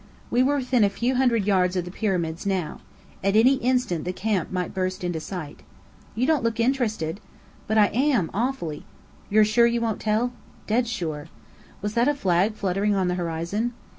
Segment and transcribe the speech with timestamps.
[0.31, 2.79] We were within a few hundred yards of the Pyramids now.
[3.23, 5.59] At any instant the camp might burst into sight.
[6.15, 7.19] "You don't look interested!"
[7.67, 8.83] "But I am, awfully!"
[9.29, 10.33] "You're sure you won't tell?"
[10.65, 11.27] "Dead sure."
[11.83, 13.73] (Was that a flag fluttering on the horizon?)